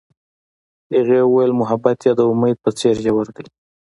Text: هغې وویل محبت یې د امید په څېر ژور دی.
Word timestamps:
هغې 0.95 1.19
وویل 1.23 1.51
محبت 1.61 1.97
یې 2.05 2.11
د 2.17 2.21
امید 2.31 2.57
په 2.63 2.69
څېر 2.79 2.95
ژور 3.05 3.27
دی. 3.35 3.45